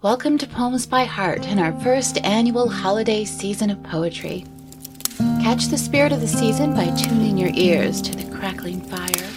Welcome 0.00 0.38
to 0.38 0.46
Poems 0.46 0.86
by 0.86 1.02
Heart 1.02 1.44
and 1.48 1.58
our 1.58 1.72
first 1.80 2.18
annual 2.18 2.68
holiday 2.68 3.24
season 3.24 3.68
of 3.68 3.82
poetry. 3.82 4.44
Catch 5.42 5.66
the 5.66 5.76
spirit 5.76 6.12
of 6.12 6.20
the 6.20 6.28
season 6.28 6.72
by 6.72 6.94
tuning 6.94 7.36
your 7.36 7.50
ears 7.54 8.00
to 8.02 8.14
the 8.14 8.32
crackling 8.36 8.80
fire, 8.80 9.28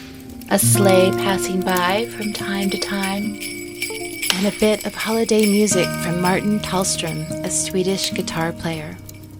a 0.52 0.60
sleigh 0.60 1.10
passing 1.13 1.62
by 1.62 2.05
from 2.16 2.32
time 2.32 2.70
to 2.70 2.78
time, 2.78 3.39
and 4.36 4.46
a 4.46 4.60
bit 4.60 4.86
of 4.86 4.94
holiday 4.94 5.47
music 5.47 5.88
from 6.04 6.21
Martin 6.21 6.60
Tallström, 6.60 7.28
a 7.43 7.49
Swedish 7.49 8.13
guitar 8.13 8.51
player. 8.51 8.96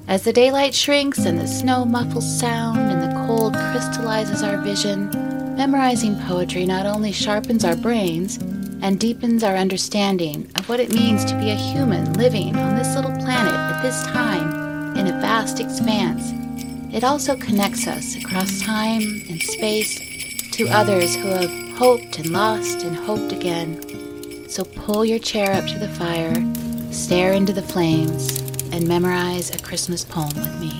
As 0.07 0.23
the 0.23 0.33
daylight 0.33 0.73
shrinks 0.73 1.19
and 1.19 1.39
the 1.39 1.47
snow 1.47 1.85
muffles 1.85 2.39
sound 2.39 2.79
and 2.79 3.03
the 3.03 3.27
cold 3.27 3.53
crystallizes 3.53 4.41
our 4.41 4.57
vision, 4.57 5.11
memorizing 5.55 6.19
poetry 6.21 6.65
not 6.65 6.88
only 6.88 7.11
sharpens 7.11 7.63
our 7.63 7.75
brains, 7.75 8.39
and 8.82 9.00
deepens 9.00 9.43
our 9.43 9.55
understanding 9.55 10.50
of 10.57 10.68
what 10.68 10.79
it 10.79 10.93
means 10.93 11.23
to 11.25 11.38
be 11.38 11.52
a 11.52 11.55
human 11.55 12.13
living 12.13 12.55
on 12.55 12.75
this 12.75 12.95
little 12.95 13.12
planet 13.12 13.54
at 13.54 13.81
this 13.81 14.04
time 14.07 14.98
in 14.98 15.07
a 15.07 15.21
vast 15.21 15.59
expanse. 15.59 16.31
It 16.94 17.04
also 17.04 17.38
connects 17.38 17.88
us 17.88 18.16
across 18.16 18.62
time 18.62 19.02
and 19.30 19.41
space 19.41 19.99
to 20.52 20.67
others 20.67 21.16
who 21.16 21.27
have 21.27 21.77
hoped 21.77 22.20
and 22.20 22.31
lost 22.31 22.84
and 22.84 22.95
hoped 22.95 23.31
again. 23.31 24.49
So 24.49 24.66
pull 24.66 25.05
your 25.05 25.20
chair 25.20 25.54
up 25.54 25.66
to 25.68 25.79
the 25.79 25.88
fire, 25.88 26.35
stare 26.91 27.34
into 27.34 27.54
the 27.54 27.62
flames, 27.62 28.40
and 28.71 28.88
memorize 28.88 29.49
a 29.49 29.59
Christmas 29.59 30.04
poem 30.04 30.29
with 30.35 30.59
me. 30.59 30.79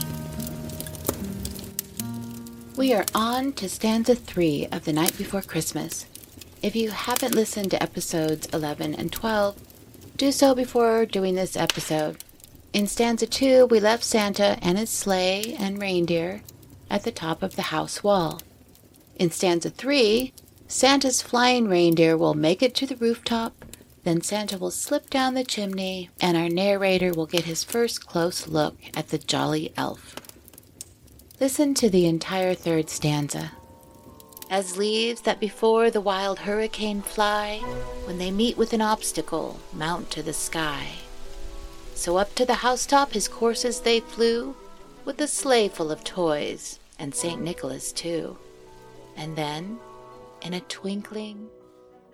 We 2.76 2.94
are 2.94 3.06
on 3.14 3.54
to 3.54 3.70
stanza 3.70 4.16
three 4.16 4.68
of 4.72 4.86
The 4.86 4.94
Night 4.94 5.18
Before 5.18 5.42
Christmas. 5.42 6.06
If 6.62 6.76
you 6.76 6.92
haven't 6.92 7.34
listened 7.34 7.72
to 7.72 7.82
episodes 7.82 8.48
11 8.54 8.94
and 8.94 9.12
12, 9.12 9.56
do 10.16 10.32
so 10.32 10.54
before 10.54 11.08
doing 11.08 11.34
this 11.34 11.58
episode. 11.58 12.24
In 12.72 12.86
stanza 12.86 13.26
2, 13.26 13.66
we 13.66 13.80
left 13.80 14.04
Santa 14.04 14.60
and 14.62 14.78
his 14.78 14.92
sleigh 14.92 15.56
and 15.58 15.82
reindeer 15.82 16.44
at 16.88 17.04
the 17.04 17.12
top 17.12 17.42
of 17.42 17.56
the 17.56 17.74
house 17.74 18.04
wall. 18.04 18.42
In 19.16 19.32
stanza 19.32 19.72
3, 19.72 20.34
Santa's 20.68 21.24
flying 21.24 21.68
reindeer 21.68 22.16
will 22.16 22.36
make 22.36 22.62
it 22.62 22.76
to 22.76 22.86
the 22.86 22.96
rooftop, 22.96 23.66
then 24.04 24.22
Santa 24.22 24.60
will 24.60 24.70
slip 24.70 25.10
down 25.10 25.34
the 25.34 25.44
chimney, 25.44 26.12
and 26.22 26.38
our 26.38 26.48
narrator 26.48 27.12
will 27.12 27.26
get 27.26 27.46
his 27.46 27.64
first 27.64 28.06
close 28.06 28.48
look 28.48 28.78
at 28.96 29.10
the 29.10 29.18
jolly 29.18 29.74
elf. 29.76 30.16
Listen 31.40 31.74
to 31.74 31.90
the 31.90 32.06
entire 32.06 32.54
third 32.54 32.88
stanza 32.92 33.52
as 34.52 34.76
leaves 34.76 35.22
that 35.22 35.40
before 35.40 35.90
the 35.90 36.02
wild 36.02 36.40
hurricane 36.40 37.02
fly, 37.02 37.60
when 38.04 38.18
they 38.18 38.30
meet 38.30 38.58
with 38.58 38.74
an 38.74 38.82
obstacle, 38.82 39.58
mount 39.74 40.12
to 40.12 40.22
the 40.22 40.34
sky. 40.34 40.90
So 41.96 42.18
up 42.18 42.36
to 42.36 42.46
the 42.46 42.56
housetop 42.56 43.14
his 43.14 43.30
coursers 43.30 43.80
they 43.80 44.02
flew, 44.02 44.54
with 45.06 45.22
a 45.22 45.28
sleigh 45.28 45.70
full 45.70 45.90
of 45.90 46.04
toys, 46.04 46.80
and 47.00 47.16
St. 47.16 47.42
Nicholas 47.42 47.94
too. 47.94 48.38
And 49.16 49.38
then, 49.38 49.80
in 50.42 50.54
a 50.54 50.60
twinkling, 50.60 51.48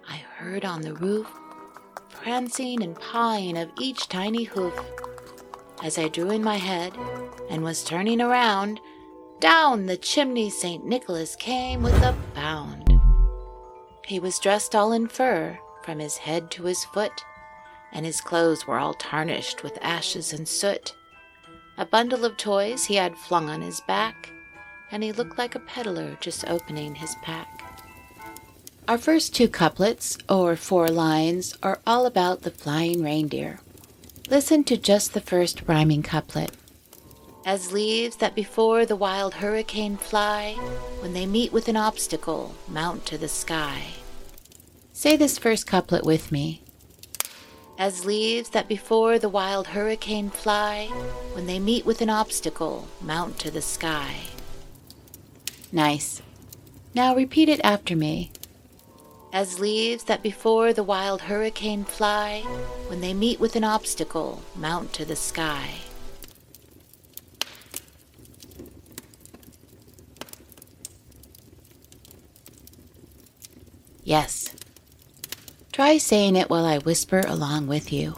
I 0.08 0.18
heard 0.18 0.64
on 0.64 0.82
the 0.82 0.94
roof, 0.94 1.28
prancing 2.12 2.84
and 2.84 2.96
pawing 2.96 3.58
of 3.58 3.72
each 3.80 4.10
tiny 4.10 4.44
hoof. 4.44 4.80
As 5.84 5.98
I 5.98 6.08
drew 6.08 6.30
in 6.30 6.44
my 6.44 6.58
head, 6.58 6.94
and 7.50 7.64
was 7.64 7.84
turning 7.84 8.22
around, 8.22 8.80
down 9.40 9.86
the 9.86 9.98
chimney 9.98 10.50
St. 10.50 10.86
Nicholas 10.86 11.36
came 11.36 11.84
with 11.84 12.02
a 12.02 12.16
bound. 12.38 13.02
He 14.06 14.20
was 14.20 14.38
dressed 14.38 14.76
all 14.76 14.94
in 14.94 15.08
fur, 15.08 15.58
from 15.84 15.98
his 15.98 16.18
head 16.18 16.52
to 16.52 16.66
his 16.66 16.86
foot, 16.86 17.26
and 17.92 18.06
his 18.06 18.22
clothes 18.22 18.68
were 18.68 18.78
all 18.78 18.94
tarnished 18.94 19.64
with 19.64 19.80
ashes 19.82 20.32
and 20.34 20.48
soot. 20.48 20.94
A 21.80 21.86
bundle 21.86 22.26
of 22.26 22.38
toys 22.38 22.86
he 22.86 22.96
had 22.96 23.18
flung 23.18 23.50
on 23.50 23.62
his 23.62 23.82
back, 23.82 24.32
and 24.92 25.02
he 25.02 25.12
looked 25.12 25.40
like 25.40 25.56
a 25.56 25.60
peddler 25.60 26.16
just 26.22 26.48
opening 26.48 26.94
his 26.94 27.16
pack. 27.24 27.64
Our 28.88 29.00
first 29.00 29.34
two 29.34 29.50
couplets, 29.50 30.18
or 30.30 30.56
four 30.56 30.90
lines, 30.90 31.58
are 31.64 31.82
all 31.88 32.06
about 32.06 32.44
the 32.44 32.52
flying 32.52 33.02
reindeer. 33.02 33.62
Listen 34.30 34.64
to 34.66 34.78
just 34.78 35.16
the 35.16 35.22
first 35.22 35.64
rhyming 35.68 36.04
couplet 36.04 36.52
as 37.48 37.72
leaves 37.72 38.18
that 38.18 38.36
before 38.36 38.86
the 38.86 38.96
wild 38.98 39.36
hurricane 39.36 39.96
fly, 39.96 40.52
when 41.00 41.14
they 41.14 41.26
meet 41.26 41.54
with 41.54 41.70
an 41.70 41.78
obstacle, 41.78 42.54
mount 42.68 43.06
to 43.06 43.18
the 43.18 43.30
sky. 43.30 43.84
Say 44.92 45.16
this 45.16 45.38
first 45.38 45.66
couplet 45.66 46.04
with 46.04 46.30
me. 46.30 46.62
As 47.78 48.04
leaves 48.04 48.50
that 48.50 48.68
before 48.68 49.18
the 49.18 49.30
wild 49.30 49.68
hurricane 49.68 50.30
fly, 50.30 50.88
when 51.32 51.46
they 51.46 51.58
meet 51.58 51.86
with 51.86 52.02
an 52.02 52.10
obstacle, 52.10 52.90
mount 53.02 53.40
to 53.40 53.50
the 53.50 53.62
sky. 53.62 54.24
Nice. 55.72 56.22
Now 56.94 57.16
repeat 57.16 57.48
it 57.48 57.62
after 57.64 57.96
me. 57.96 58.30
As 59.32 59.58
leaves 59.58 60.04
that 60.04 60.22
before 60.22 60.74
the 60.74 60.84
wild 60.84 61.22
hurricane 61.22 61.86
fly, 61.86 62.42
when 62.88 63.00
they 63.00 63.14
meet 63.14 63.40
with 63.40 63.56
an 63.56 63.64
obstacle, 63.64 64.42
mount 64.54 64.92
to 64.94 65.06
the 65.06 65.16
sky. 65.16 65.76
Yes. 74.08 74.54
Try 75.74 75.98
saying 75.98 76.38
it 76.38 76.50
while 76.50 76.64
I 76.64 76.78
whisper 76.78 77.20
along 77.28 77.68
with 77.68 77.92
you. 77.92 78.16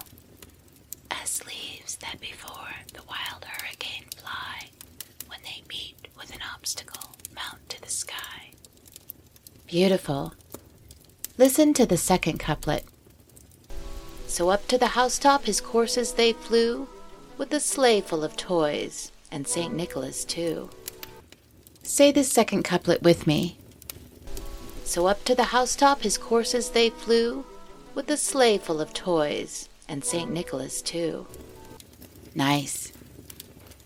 As 1.09 1.43
leaves 1.47 1.95
that 1.95 2.19
before 2.19 2.75
the 2.93 3.01
wild 3.09 3.43
hurricane 3.43 4.05
fly, 4.15 4.69
when 5.25 5.39
they 5.43 5.63
meet 5.67 5.95
with 6.15 6.31
an 6.31 6.41
obstacle, 6.53 7.15
mount 7.33 7.67
to 7.69 7.81
the 7.81 7.89
sky. 7.89 8.51
Beautiful. 9.65 10.35
Listen 11.39 11.73
to 11.73 11.87
the 11.87 11.97
second 11.97 12.37
couplet. 12.39 12.85
So 14.27 14.49
up 14.49 14.67
to 14.67 14.77
the 14.77 14.93
housetop 14.93 15.45
his 15.45 15.59
coursers 15.59 16.11
they 16.11 16.33
flew, 16.33 16.87
with 17.35 17.51
a 17.51 17.59
sleigh 17.59 18.01
full 18.01 18.23
of 18.23 18.37
toys, 18.37 19.11
and 19.31 19.47
St. 19.47 19.73
Nicholas 19.73 20.23
too. 20.23 20.69
Say 21.81 22.11
this 22.11 22.31
second 22.31 22.61
couplet 22.61 23.01
with 23.01 23.25
me. 23.25 23.58
So 24.89 25.05
up 25.05 25.23
to 25.25 25.35
the 25.35 25.53
housetop 25.53 26.01
his 26.01 26.17
coursers 26.17 26.69
they 26.69 26.89
flew, 26.89 27.45
with 27.93 28.09
a 28.09 28.17
sleigh 28.17 28.57
full 28.57 28.81
of 28.81 28.91
toys, 28.91 29.69
and 29.87 30.03
St. 30.03 30.31
Nicholas 30.31 30.81
too. 30.81 31.27
Nice. 32.33 32.91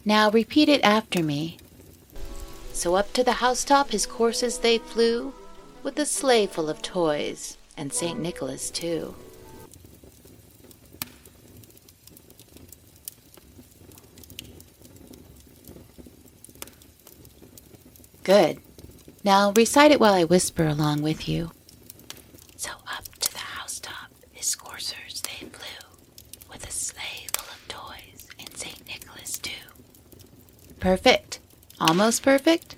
Now 0.06 0.32
repeat 0.32 0.70
it 0.70 0.82
after 0.82 1.22
me. 1.22 1.58
So 2.72 2.96
up 2.96 3.12
to 3.14 3.24
the 3.24 3.44
housetop 3.44 3.92
his 3.92 4.06
coursers 4.06 4.60
they 4.60 4.78
flew, 4.78 5.34
with 5.84 6.00
a 6.00 6.06
sleigh 6.06 6.48
full 6.48 6.70
of 6.70 6.82
toys, 6.82 7.58
and 7.76 7.92
St. 7.92 8.18
Nicholas 8.18 8.70
too. 8.70 9.14
Good. 18.24 18.62
Now 19.24 19.52
recite 19.56 19.92
it 19.92 20.00
while 20.00 20.14
I 20.14 20.26
whisper 20.26 20.66
along 20.66 21.02
with 21.02 21.30
you. 21.30 21.52
So 22.58 22.72
up 22.88 23.06
to 23.20 23.32
the 23.32 23.40
housetop 23.40 24.12
his 24.32 24.54
coursers 24.56 25.22
they 25.22 25.48
flew, 25.48 25.88
with 26.52 26.68
a 26.68 26.72
sleigh 26.72 27.28
full 27.32 27.50
of 27.54 27.68
toys, 27.68 28.28
and 28.38 28.56
St. 28.56 28.86
Nicholas 28.86 29.38
too. 29.38 29.52
Perfect. 30.80 31.40
Almost 31.80 32.22
perfect? 32.22 32.76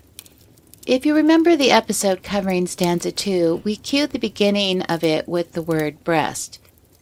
If 0.85 1.03
you 1.03 1.15
remember 1.15 1.55
the 1.55 1.71
episode 1.71 2.21
covering 2.21 2.67
stanza 2.67 3.11
2, 3.11 3.61
we 3.63 3.75
cued 3.75 4.11
the 4.11 4.19
beginning 4.19 4.83
of 4.83 5.03
it 5.03 5.27
with 5.27 5.53
the 5.53 5.63
word 5.63 6.03
breast, 6.03 6.59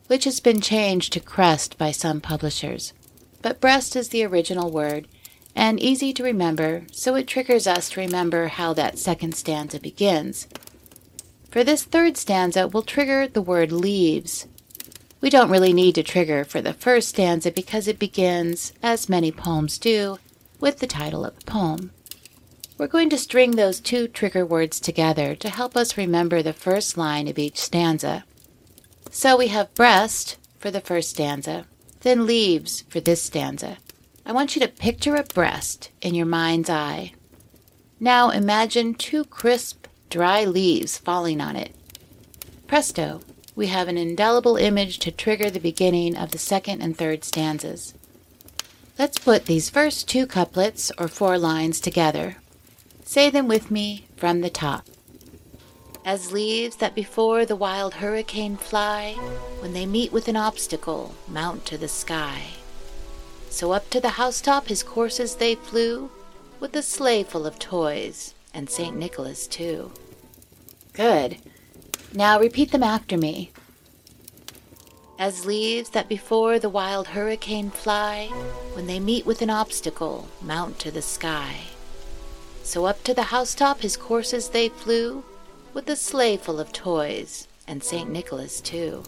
which 0.08 0.24
has 0.24 0.40
been 0.40 0.62
changed 0.62 1.12
to 1.14 1.20
crest 1.20 1.78
by 1.78 1.92
some 1.92 2.22
publishers. 2.22 2.94
But 3.42 3.60
breast 3.60 3.98
is 3.98 4.08
the 4.08 4.24
original 4.24 4.72
word, 4.72 5.10
and 5.56 5.80
easy 5.80 6.14
to 6.14 6.24
remember, 6.24 6.84
so 6.92 7.16
it 7.16 7.28
triggers 7.28 7.68
us 7.68 7.90
to 7.90 8.02
remember 8.02 8.48
how 8.48 8.74
that 8.74 8.98
second 8.98 9.36
stanza 9.36 9.80
begins. 9.80 10.48
For 11.52 11.64
this 11.64 11.84
third 11.84 12.18
stanza, 12.18 12.68
we'll 12.68 12.84
trigger 12.84 13.28
the 13.28 13.42
word 13.42 13.72
leaves. 13.72 14.48
We 15.22 15.30
don't 15.30 15.52
really 15.52 15.72
need 15.72 15.96
to 15.96 16.04
trigger 16.04 16.44
for 16.44 16.62
the 16.62 16.74
first 16.74 17.10
stanza 17.10 17.52
because 17.52 17.88
it 17.88 18.00
begins, 18.00 18.74
as 18.82 19.08
many 19.08 19.32
poems 19.32 19.78
do, 19.78 20.18
with 20.60 20.80
the 20.80 20.88
title 20.88 21.24
of 21.24 21.38
the 21.38 21.46
poem. 21.46 21.92
We're 22.78 22.88
going 22.88 23.10
to 23.12 23.18
string 23.18 23.52
those 23.52 23.80
two 23.80 24.08
trigger 24.08 24.46
words 24.46 24.80
together 24.80 25.36
to 25.36 25.50
help 25.50 25.78
us 25.78 25.96
remember 25.96 26.42
the 26.42 26.54
first 26.54 26.98
line 26.98 27.28
of 27.28 27.38
each 27.38 27.58
stanza. 27.58 28.26
So 29.12 29.38
we 29.38 29.50
have 29.50 29.76
breast 29.76 30.38
for 30.58 30.72
the 30.72 30.82
first 30.82 31.12
stanza, 31.12 31.68
then 32.02 32.26
leaves 32.26 32.82
for 32.90 33.00
this 33.00 33.22
stanza. 33.22 33.78
I 34.26 34.32
want 34.32 34.56
you 34.56 34.62
to 34.62 34.70
picture 34.70 35.16
a 35.16 35.24
breast 35.24 35.92
in 36.02 36.16
your 36.16 36.26
mind's 36.26 36.70
eye. 36.70 37.14
Now 38.00 38.30
imagine 38.30 38.94
two 38.94 39.26
crisp, 39.26 39.88
dry 40.10 40.46
leaves 40.46 40.98
falling 40.98 41.42
on 41.42 41.58
it. 41.58 41.76
Presto, 42.66 43.20
we 43.54 43.68
have 43.68 43.90
an 43.90 43.98
indelible 43.98 44.56
image 44.56 45.00
to 45.00 45.12
trigger 45.12 45.50
the 45.50 45.60
beginning 45.60 46.18
of 46.18 46.32
the 46.32 46.38
second 46.38 46.82
and 46.82 46.98
third 46.98 47.26
stanzas. 47.26 47.94
Let's 48.98 49.20
put 49.20 49.46
these 49.46 49.70
first 49.70 50.08
two 50.08 50.26
couplets 50.26 50.90
or 50.98 51.08
four 51.10 51.38
lines 51.38 51.82
together. 51.82 52.38
Say 53.04 53.30
them 53.30 53.50
with 53.50 53.70
me 53.70 54.06
from 54.16 54.40
the 54.40 54.50
top. 54.50 54.86
As 56.06 56.32
leaves 56.32 56.78
that 56.78 56.96
before 56.96 57.46
the 57.46 57.56
wild 57.56 57.96
hurricane 57.96 58.56
fly, 58.56 59.14
when 59.60 59.74
they 59.74 59.86
meet 59.86 60.12
with 60.14 60.28
an 60.28 60.38
obstacle, 60.38 61.14
mount 61.28 61.66
to 61.66 61.78
the 61.78 61.88
sky. 61.88 62.44
So 63.54 63.72
up 63.72 63.88
to 63.92 64.00
the 64.00 64.18
housetop 64.18 64.68
his 64.68 64.82
coursers 64.82 65.36
they 65.36 65.54
flew, 65.54 66.10
with 66.60 66.76
a 66.76 66.82
sleigh 66.82 67.22
full 67.22 67.46
of 67.46 67.60
toys, 67.60 68.34
and 68.52 68.68
St. 68.68 68.98
Nicholas 68.98 69.46
too. 69.46 69.92
Good. 70.92 71.38
Now 72.12 72.40
repeat 72.40 72.72
them 72.72 72.82
after 72.82 73.16
me. 73.16 73.52
As 75.20 75.46
leaves 75.46 75.92
that 75.92 76.10
before 76.10 76.58
the 76.58 76.68
wild 76.68 77.10
hurricane 77.10 77.70
fly, 77.70 78.26
when 78.74 78.88
they 78.88 79.00
meet 79.00 79.24
with 79.24 79.44
an 79.44 79.52
obstacle, 79.52 80.30
mount 80.42 80.80
to 80.80 80.90
the 80.90 81.04
sky. 81.04 81.58
So 82.64 82.86
up 82.86 83.04
to 83.04 83.14
the 83.14 83.30
housetop 83.30 83.82
his 83.82 83.96
coursers 83.96 84.50
they 84.50 84.70
flew, 84.70 85.24
with 85.76 85.88
a 85.90 85.96
sleigh 85.96 86.38
full 86.38 86.60
of 86.60 86.74
toys, 86.74 87.48
and 87.68 87.84
St. 87.84 88.10
Nicholas 88.10 88.60
too. 88.60 89.04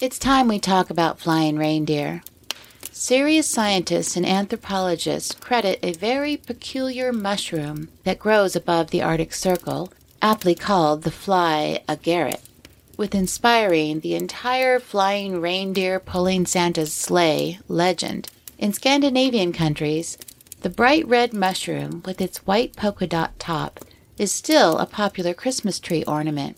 It's 0.00 0.18
time 0.18 0.48
we 0.48 0.58
talk 0.58 0.88
about 0.88 1.20
flying 1.20 1.58
reindeer. 1.58 2.22
Serious 2.90 3.46
scientists 3.46 4.16
and 4.16 4.24
anthropologists 4.24 5.34
credit 5.34 5.78
a 5.82 5.92
very 5.92 6.38
peculiar 6.38 7.12
mushroom 7.12 7.90
that 8.04 8.18
grows 8.18 8.56
above 8.56 8.92
the 8.92 9.02
Arctic 9.02 9.34
Circle, 9.34 9.92
aptly 10.22 10.54
called 10.54 11.02
the 11.02 11.10
fly 11.10 11.82
agaric, 11.86 12.40
with 12.96 13.14
inspiring 13.14 14.00
the 14.00 14.14
entire 14.14 14.80
flying 14.80 15.38
reindeer 15.38 16.00
pulling 16.00 16.46
Santa's 16.46 16.94
sleigh 16.94 17.58
legend. 17.68 18.30
In 18.56 18.72
Scandinavian 18.72 19.52
countries, 19.52 20.16
the 20.62 20.70
bright 20.70 21.06
red 21.06 21.34
mushroom 21.34 22.02
with 22.06 22.22
its 22.22 22.38
white 22.46 22.74
polka 22.74 23.06
dot 23.06 23.38
top 23.38 23.80
is 24.16 24.32
still 24.32 24.78
a 24.78 24.86
popular 24.86 25.34
Christmas 25.34 25.78
tree 25.78 26.04
ornament, 26.04 26.56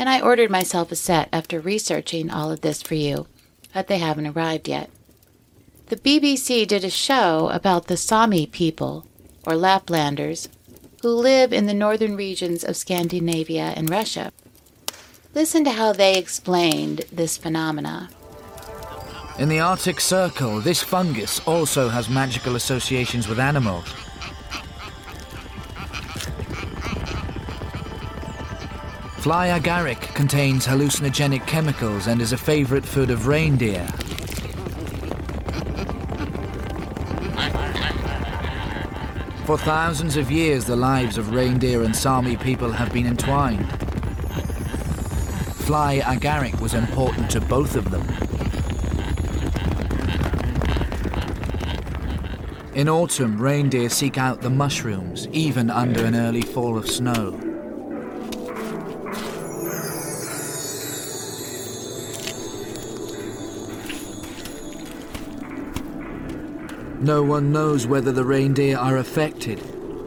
and 0.00 0.08
I 0.08 0.18
ordered 0.18 0.50
myself 0.50 0.90
a 0.90 0.96
set 0.96 1.28
after 1.30 1.60
researching 1.60 2.30
all 2.30 2.50
of 2.50 2.62
this 2.62 2.80
for 2.80 2.94
you, 2.94 3.26
but 3.74 3.86
they 3.86 3.98
haven't 3.98 4.28
arrived 4.28 4.66
yet. 4.66 4.88
The 5.88 5.96
BBC 5.96 6.66
did 6.66 6.84
a 6.84 6.90
show 6.90 7.50
about 7.50 7.86
the 7.86 7.98
Sami 7.98 8.46
people, 8.46 9.04
or 9.46 9.52
Laplanders, 9.52 10.48
who 11.02 11.10
live 11.10 11.52
in 11.52 11.66
the 11.66 11.74
northern 11.74 12.16
regions 12.16 12.64
of 12.64 12.78
Scandinavia 12.78 13.74
and 13.76 13.90
Russia. 13.90 14.32
Listen 15.34 15.64
to 15.64 15.72
how 15.72 15.92
they 15.92 16.16
explained 16.16 17.02
this 17.12 17.36
phenomena. 17.36 18.08
In 19.38 19.50
the 19.50 19.60
Arctic 19.60 20.00
Circle, 20.00 20.60
this 20.60 20.82
fungus 20.82 21.46
also 21.46 21.90
has 21.90 22.08
magical 22.08 22.56
associations 22.56 23.28
with 23.28 23.38
animals. 23.38 23.84
Fly 29.20 29.48
agaric 29.48 30.00
contains 30.14 30.66
hallucinogenic 30.66 31.46
chemicals 31.46 32.06
and 32.06 32.22
is 32.22 32.32
a 32.32 32.38
favorite 32.38 32.86
food 32.86 33.10
of 33.10 33.26
reindeer. 33.26 33.86
For 39.44 39.58
thousands 39.58 40.16
of 40.16 40.30
years, 40.30 40.64
the 40.64 40.74
lives 40.74 41.18
of 41.18 41.34
reindeer 41.34 41.82
and 41.82 41.94
Sami 41.94 42.38
people 42.38 42.72
have 42.72 42.94
been 42.94 43.06
entwined. 43.06 43.70
Fly 45.66 45.98
agaric 45.98 46.58
was 46.62 46.72
important 46.72 47.30
to 47.32 47.42
both 47.42 47.76
of 47.76 47.90
them. 47.90 48.06
In 52.74 52.88
autumn, 52.88 53.36
reindeer 53.36 53.90
seek 53.90 54.16
out 54.16 54.40
the 54.40 54.48
mushrooms, 54.48 55.28
even 55.28 55.68
under 55.68 56.06
an 56.06 56.16
early 56.16 56.40
fall 56.40 56.78
of 56.78 56.88
snow. 56.88 57.49
No 67.00 67.22
one 67.22 67.50
knows 67.50 67.86
whether 67.86 68.12
the 68.12 68.26
reindeer 68.26 68.76
are 68.76 68.98
affected, 68.98 69.58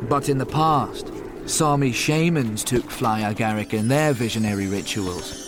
but 0.08 0.30
in 0.30 0.38
the 0.38 0.46
past, 0.46 1.12
Sami 1.48 1.92
shamans 1.92 2.64
took 2.64 2.88
fly 2.88 3.22
agaric 3.22 3.74
in 3.74 3.88
their 3.88 4.14
visionary 4.14 4.68
rituals. 4.68 5.40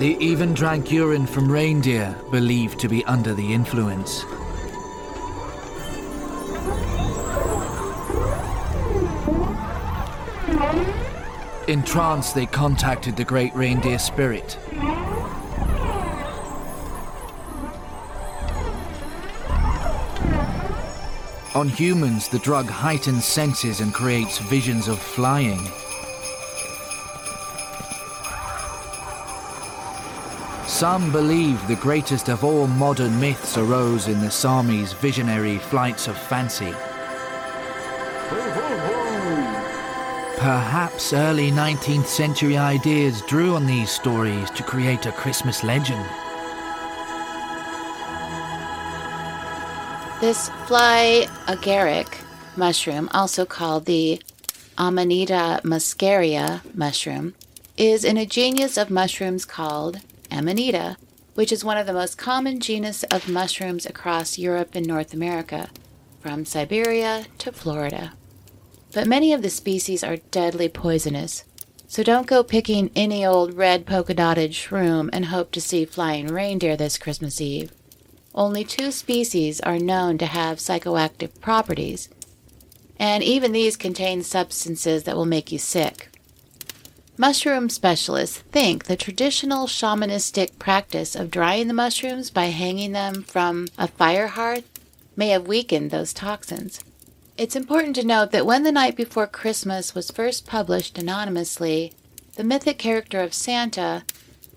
They 0.00 0.18
even 0.18 0.52
drank 0.52 0.92
urine 0.92 1.26
from 1.26 1.50
reindeer 1.50 2.14
believed 2.30 2.78
to 2.80 2.90
be 2.90 3.02
under 3.06 3.32
the 3.32 3.54
influence. 3.54 4.22
In 11.68 11.82
trance, 11.82 12.34
they 12.34 12.44
contacted 12.44 13.16
the 13.16 13.24
great 13.24 13.54
reindeer 13.54 13.98
spirit 13.98 14.58
On 21.54 21.68
humans, 21.68 22.28
the 22.28 22.38
drug 22.38 22.66
heightens 22.66 23.26
senses 23.26 23.80
and 23.80 23.92
creates 23.92 24.38
visions 24.38 24.88
of 24.88 24.98
flying. 24.98 25.60
Some 30.66 31.12
believe 31.12 31.64
the 31.68 31.76
greatest 31.76 32.30
of 32.30 32.42
all 32.42 32.66
modern 32.66 33.20
myths 33.20 33.58
arose 33.58 34.08
in 34.08 34.20
the 34.20 34.30
Sami's 34.30 34.94
visionary 34.94 35.58
flights 35.58 36.08
of 36.08 36.16
fancy. 36.16 36.72
Perhaps 40.38 41.12
early 41.12 41.50
19th 41.50 42.06
century 42.06 42.56
ideas 42.56 43.20
drew 43.28 43.54
on 43.54 43.66
these 43.66 43.90
stories 43.90 44.48
to 44.52 44.62
create 44.62 45.04
a 45.04 45.12
Christmas 45.12 45.62
legend. 45.62 46.04
This 50.22 50.50
fly 50.68 51.26
agaric 51.48 52.06
mushroom, 52.56 53.08
also 53.12 53.44
called 53.44 53.86
the 53.86 54.22
Amanita 54.78 55.60
muscaria 55.64 56.60
mushroom, 56.76 57.34
is 57.76 58.04
in 58.04 58.16
a 58.16 58.24
genus 58.24 58.76
of 58.76 58.88
mushrooms 58.88 59.44
called 59.44 59.98
Amanita, 60.30 60.96
which 61.34 61.50
is 61.50 61.64
one 61.64 61.76
of 61.76 61.88
the 61.88 61.92
most 61.92 62.18
common 62.18 62.60
genus 62.60 63.02
of 63.10 63.28
mushrooms 63.28 63.84
across 63.84 64.38
Europe 64.38 64.76
and 64.76 64.86
North 64.86 65.12
America, 65.12 65.70
from 66.20 66.44
Siberia 66.44 67.26
to 67.38 67.50
Florida. 67.50 68.12
But 68.92 69.08
many 69.08 69.32
of 69.32 69.42
the 69.42 69.50
species 69.50 70.04
are 70.04 70.18
deadly 70.30 70.68
poisonous, 70.68 71.42
so 71.88 72.04
don't 72.04 72.28
go 72.28 72.44
picking 72.44 72.92
any 72.94 73.26
old 73.26 73.54
red 73.54 73.86
polka 73.86 74.14
dotted 74.14 74.52
shroom 74.52 75.10
and 75.12 75.24
hope 75.24 75.50
to 75.50 75.60
see 75.60 75.84
flying 75.84 76.28
reindeer 76.28 76.76
this 76.76 76.96
Christmas 76.96 77.40
Eve. 77.40 77.72
Only 78.34 78.64
two 78.64 78.90
species 78.90 79.60
are 79.60 79.78
known 79.78 80.16
to 80.18 80.26
have 80.26 80.58
psychoactive 80.58 81.40
properties, 81.40 82.08
and 82.98 83.22
even 83.22 83.52
these 83.52 83.76
contain 83.76 84.22
substances 84.22 85.02
that 85.04 85.16
will 85.16 85.26
make 85.26 85.52
you 85.52 85.58
sick. 85.58 86.08
Mushroom 87.18 87.68
specialists 87.68 88.38
think 88.38 88.84
the 88.84 88.96
traditional 88.96 89.66
shamanistic 89.66 90.58
practice 90.58 91.14
of 91.14 91.30
drying 91.30 91.68
the 91.68 91.74
mushrooms 91.74 92.30
by 92.30 92.46
hanging 92.46 92.92
them 92.92 93.22
from 93.22 93.68
a 93.76 93.86
fire 93.86 94.28
hearth 94.28 94.64
may 95.14 95.28
have 95.28 95.46
weakened 95.46 95.90
those 95.90 96.14
toxins. 96.14 96.80
It's 97.36 97.54
important 97.56 97.96
to 97.96 98.06
note 98.06 98.30
that 98.32 98.46
when 98.46 98.62
The 98.62 98.72
Night 98.72 98.96
Before 98.96 99.26
Christmas 99.26 99.94
was 99.94 100.10
first 100.10 100.46
published 100.46 100.96
anonymously, 100.96 101.92
the 102.36 102.44
mythic 102.44 102.78
character 102.78 103.20
of 103.20 103.34
Santa 103.34 104.04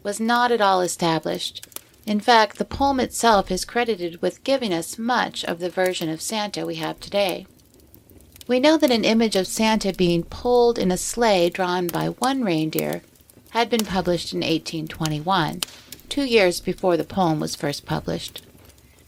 was 0.02 0.20
not 0.20 0.52
at 0.52 0.62
all 0.62 0.82
established, 0.82 1.68
in 2.06 2.20
fact, 2.20 2.58
the 2.58 2.66
poem 2.66 3.00
itself 3.00 3.50
is 3.50 3.66
credited 3.66 4.22
with 4.22 4.44
giving 4.44 4.72
us 4.72 5.00
much 5.00 5.44
of 5.46 5.60
the 5.60 5.70
version 5.70 6.08
of 6.08 6.22
Santa 6.22 6.66
we 6.66 6.76
have 6.76 7.00
today. 7.00 7.48
We 8.48 8.60
know 8.60 8.78
that 8.78 8.92
an 8.92 9.04
image 9.04 9.36
of 9.36 9.48
Santa 9.48 9.92
being 9.92 10.24
pulled 10.24 10.78
in 10.78 10.92
a 10.92 10.98
sleigh 10.98 11.50
drawn 11.50 11.88
by 11.88 12.10
one 12.10 12.44
reindeer 12.44 13.02
had 13.50 13.72
been 13.72 13.86
published 13.86 14.34
in 14.34 14.42
1821, 14.42 15.62
two 16.08 16.26
years 16.26 16.60
before 16.60 16.96
the 16.96 17.04
poem 17.04 17.40
was 17.40 17.56
first 17.56 17.88
published, 17.88 18.44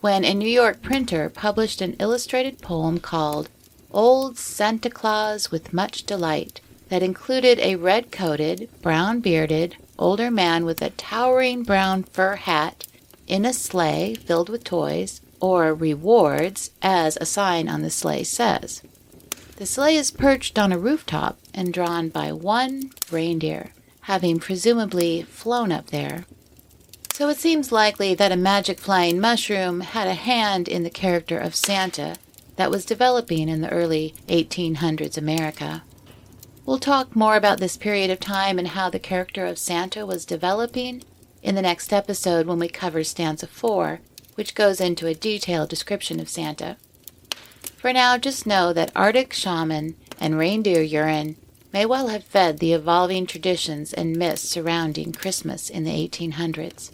when 0.01 0.25
a 0.25 0.33
New 0.33 0.49
York 0.49 0.81
printer 0.81 1.29
published 1.29 1.81
an 1.81 1.95
illustrated 1.99 2.61
poem 2.63 2.99
called 2.99 3.49
Old 3.91 4.39
Santa 4.39 4.89
Claus 4.89 5.51
with 5.51 5.71
Much 5.71 6.03
Delight 6.03 6.61
that 6.89 7.03
included 7.03 7.59
a 7.59 7.75
red 7.75 8.11
coated, 8.11 8.69
brown 8.81 9.19
bearded, 9.19 9.75
older 9.99 10.31
man 10.31 10.65
with 10.65 10.81
a 10.81 10.89
towering 10.91 11.61
brown 11.61 12.01
fur 12.03 12.37
hat 12.37 12.86
in 13.27 13.45
a 13.45 13.53
sleigh 13.53 14.15
filled 14.15 14.49
with 14.49 14.63
toys 14.63 15.21
or 15.39 15.73
rewards, 15.73 16.71
as 16.81 17.17
a 17.17 17.25
sign 17.25 17.69
on 17.69 17.81
the 17.81 17.89
sleigh 17.89 18.23
says. 18.23 18.81
The 19.57 19.65
sleigh 19.65 19.95
is 19.95 20.11
perched 20.11 20.57
on 20.57 20.71
a 20.71 20.79
rooftop 20.79 21.37
and 21.53 21.73
drawn 21.73 22.09
by 22.09 22.31
one 22.31 22.91
reindeer, 23.11 23.71
having 24.01 24.39
presumably 24.39 25.23
flown 25.23 25.71
up 25.71 25.87
there. 25.87 26.25
So 27.13 27.29
it 27.29 27.37
seems 27.37 27.71
likely 27.71 28.13
that 28.15 28.31
a 28.31 28.37
magic 28.37 28.79
flying 28.79 29.19
mushroom 29.19 29.81
had 29.81 30.07
a 30.07 30.13
hand 30.13 30.67
in 30.67 30.83
the 30.83 30.89
character 30.89 31.39
of 31.39 31.55
Santa 31.55 32.15
that 32.55 32.71
was 32.71 32.85
developing 32.85 33.49
in 33.49 33.61
the 33.61 33.71
early 33.71 34.13
1800s 34.27 35.17
America. 35.17 35.83
We'll 36.65 36.79
talk 36.79 37.15
more 37.15 37.35
about 37.35 37.59
this 37.59 37.77
period 37.77 38.11
of 38.11 38.19
time 38.19 38.59
and 38.59 38.69
how 38.69 38.89
the 38.89 38.99
character 38.99 39.45
of 39.45 39.57
Santa 39.57 40.05
was 40.05 40.25
developing 40.25 41.03
in 41.41 41.55
the 41.55 41.61
next 41.61 41.93
episode 41.93 42.45
when 42.47 42.59
we 42.59 42.67
cover 42.67 43.03
stanza 43.03 43.47
4, 43.47 43.99
which 44.35 44.55
goes 44.55 44.81
into 44.81 45.07
a 45.07 45.13
detailed 45.13 45.69
description 45.69 46.19
of 46.19 46.29
Santa. 46.29 46.77
For 47.77 47.93
now, 47.93 48.17
just 48.17 48.47
know 48.47 48.73
that 48.73 48.91
Arctic 48.95 49.33
shaman 49.33 49.95
and 50.19 50.37
reindeer 50.37 50.81
urine 50.81 51.35
may 51.71 51.85
well 51.85 52.07
have 52.07 52.23
fed 52.23 52.59
the 52.59 52.73
evolving 52.73 53.25
traditions 53.27 53.93
and 53.93 54.15
myths 54.15 54.41
surrounding 54.41 55.11
Christmas 55.11 55.69
in 55.69 55.83
the 55.83 55.91
1800s. 55.91 56.91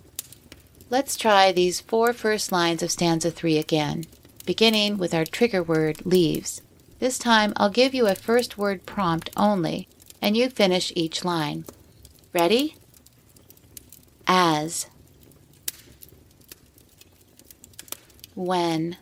Let's 0.90 1.16
try 1.16 1.52
these 1.52 1.82
four 1.82 2.14
first 2.14 2.52
lines 2.52 2.84
of 2.84 2.92
stanza 2.92 3.32
3 3.32 3.58
again, 3.58 4.06
beginning 4.46 4.98
with 4.98 5.14
our 5.14 5.26
trigger 5.26 5.64
word 5.64 6.06
leaves. 6.06 6.62
This 7.00 7.18
time 7.18 7.54
I'll 7.58 7.70
give 7.70 7.94
you 7.94 8.08
a 8.08 8.16
first 8.16 8.58
word 8.58 8.86
prompt 8.86 9.30
only, 9.36 9.88
and 10.22 10.38
you 10.38 10.50
finish 10.50 10.94
each 10.96 11.26
line. 11.26 11.66
Ready? 12.34 12.76
As 14.28 14.88
when, 18.36 18.98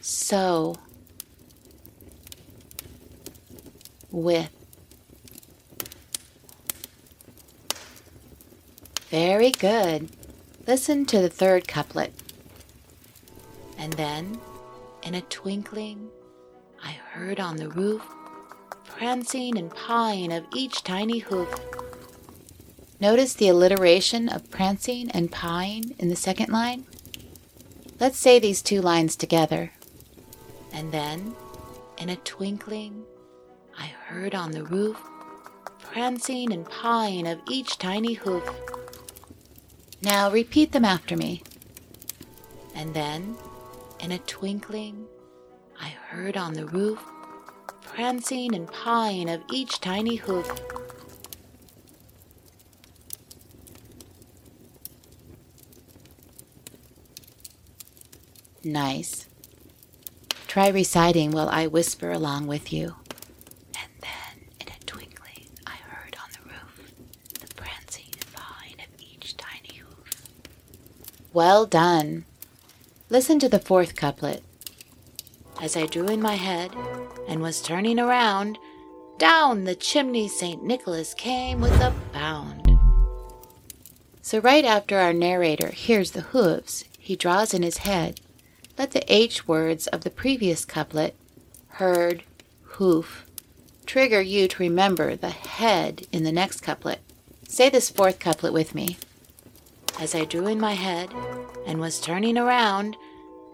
so, 0.00 0.76
with. 4.10 4.50
Very 9.10 9.50
good. 9.50 10.10
Listen 10.66 11.06
to 11.06 11.20
the 11.20 11.30
third 11.30 11.66
couplet. 11.66 12.12
And 13.78 13.92
then, 13.94 14.38
in 15.02 15.14
a 15.14 15.22
twinkling, 15.22 16.08
I 16.82 16.92
heard 16.92 17.40
on 17.40 17.56
the 17.56 17.68
roof 17.70 18.02
prancing 18.84 19.56
and 19.56 19.70
pawing 19.70 20.32
of 20.32 20.44
each 20.54 20.82
tiny 20.82 21.18
hoof. 21.18 21.48
Notice 23.00 23.34
the 23.34 23.48
alliteration 23.48 24.28
of 24.28 24.50
prancing 24.50 25.08
and 25.12 25.30
pawing 25.30 25.94
in 26.00 26.08
the 26.08 26.16
second 26.16 26.48
line? 26.48 26.84
Let's 28.00 28.18
say 28.18 28.38
these 28.38 28.60
two 28.60 28.80
lines 28.80 29.14
together. 29.14 29.72
And 30.72 30.90
then, 30.90 31.36
in 31.96 32.08
a 32.08 32.16
twinkling, 32.16 33.04
I 33.78 33.86
heard 33.86 34.34
on 34.34 34.50
the 34.50 34.64
roof 34.64 34.96
prancing 35.80 36.52
and 36.52 36.68
pawing 36.68 37.28
of 37.28 37.40
each 37.48 37.78
tiny 37.78 38.14
hoof. 38.14 38.42
Now 40.02 40.30
repeat 40.30 40.72
them 40.72 40.84
after 40.84 41.16
me. 41.16 41.42
And 42.74 42.94
then, 42.94 43.36
in 44.00 44.10
a 44.10 44.18
twinkling, 44.18 45.06
I 45.80 45.88
heard 45.88 46.36
on 46.36 46.54
the 46.54 46.66
roof 46.66 46.98
prancing 47.82 48.54
and 48.54 48.66
pawing 48.66 49.30
of 49.30 49.42
each 49.52 49.80
tiny 49.80 50.16
hoof. 50.16 50.50
Nice. 58.68 59.26
Try 60.46 60.68
reciting 60.68 61.30
while 61.30 61.48
I 61.48 61.66
whisper 61.66 62.12
along 62.12 62.48
with 62.48 62.70
you. 62.70 62.96
And 63.74 63.88
then, 64.02 64.50
in 64.60 64.68
a 64.68 64.84
twinkling, 64.84 65.48
I 65.66 65.76
heard 65.88 66.14
on 66.22 66.28
the 66.34 66.50
roof 66.50 66.92
the 67.40 67.54
prancing 67.54 68.04
of 68.34 69.00
each 69.00 69.38
tiny 69.38 69.78
hoof. 69.78 70.22
Well 71.32 71.64
done. 71.64 72.26
Listen 73.08 73.38
to 73.38 73.48
the 73.48 73.58
fourth 73.58 73.96
couplet. 73.96 74.42
As 75.62 75.74
I 75.74 75.86
drew 75.86 76.06
in 76.08 76.20
my 76.20 76.34
head 76.34 76.70
and 77.26 77.40
was 77.40 77.62
turning 77.62 77.98
around, 77.98 78.58
down 79.16 79.64
the 79.64 79.74
chimney 79.74 80.28
St. 80.28 80.62
Nicholas 80.62 81.14
came 81.14 81.62
with 81.62 81.80
a 81.80 81.94
bound. 82.12 82.78
So, 84.20 84.40
right 84.40 84.66
after 84.66 84.98
our 84.98 85.14
narrator 85.14 85.70
hears 85.70 86.10
the 86.10 86.20
hooves, 86.20 86.84
he 86.98 87.16
draws 87.16 87.54
in 87.54 87.62
his 87.62 87.78
head 87.78 88.20
let 88.78 88.92
the 88.92 89.12
H 89.12 89.48
words 89.48 89.88
of 89.88 90.02
the 90.02 90.10
previous 90.10 90.64
couplet, 90.64 91.16
heard, 91.68 92.22
hoof, 92.62 93.26
trigger 93.86 94.20
you 94.20 94.46
to 94.46 94.62
remember 94.62 95.16
the 95.16 95.30
head 95.30 96.06
in 96.12 96.22
the 96.22 96.32
next 96.32 96.60
couplet. 96.60 97.00
Say 97.48 97.68
this 97.68 97.90
fourth 97.90 98.20
couplet 98.20 98.52
with 98.52 98.74
me. 98.74 98.96
As 99.98 100.14
I 100.14 100.24
drew 100.24 100.46
in 100.46 100.60
my 100.60 100.74
head 100.74 101.12
and 101.66 101.80
was 101.80 102.00
turning 102.00 102.38
around, 102.38 102.96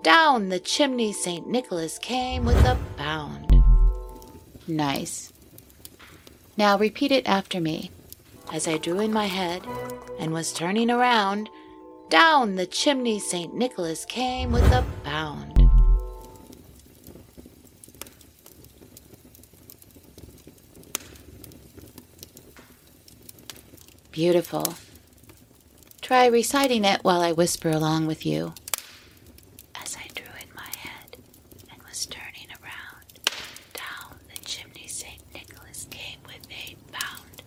down 0.03 0.51
the 0.51 0.61
chimney 0.61 1.13
St. 1.13 1.49
Nicholas 1.49 1.99
came 1.99 2.45
with 2.45 2.63
a 2.67 2.77
bound. 2.99 3.65
Nice. 4.69 5.33
Now 6.59 6.77
repeat 6.77 7.11
it 7.11 7.27
after 7.27 7.61
me. 7.61 7.91
As 8.53 8.69
I 8.69 8.77
drew 8.77 9.01
in 9.01 9.13
my 9.13 9.27
head 9.27 9.63
and 10.19 10.33
was 10.33 10.53
turning 10.53 10.91
around, 10.91 11.49
down 12.15 12.55
the 12.55 12.65
chimney 12.65 13.19
St. 13.19 13.53
Nicholas 13.53 14.05
came 14.05 14.53
with 14.53 14.63
a 14.71 14.85
bound. 15.03 15.69
Beautiful. 24.13 24.77
Try 26.03 26.27
reciting 26.27 26.85
it 26.85 27.03
while 27.03 27.21
I 27.21 27.33
whisper 27.33 27.71
along 27.71 28.07
with 28.07 28.25
you. 28.25 28.55
As 29.75 29.97
I 29.97 30.07
drew 30.15 30.31
in 30.41 30.55
my 30.55 30.71
head 30.79 31.17
and 31.73 31.83
was 31.83 32.07
turning 32.07 32.47
around, 32.63 33.19
down 33.73 34.21
the 34.33 34.41
chimney 34.45 34.87
St. 34.87 35.21
Nicholas 35.35 35.89
came 35.91 36.21
with 36.25 36.47
a 36.49 36.77
bound. 36.93 37.43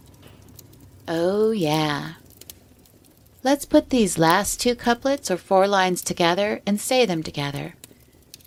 Oh, 1.08 1.52
yeah. 1.52 2.16
Let's 3.48 3.64
put 3.64 3.92
these 3.92 4.18
last 4.18 4.60
two 4.60 4.76
couplets 4.76 5.32
or 5.32 5.38
four 5.38 5.70
lines 5.70 6.02
together 6.02 6.62
and 6.68 6.82
say 6.82 7.06
them 7.06 7.24
together. 7.24 7.76